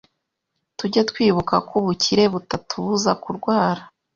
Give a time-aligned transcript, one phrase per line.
[0.77, 3.81] Tujye twibuka ko ubukire butatubuza kurwara,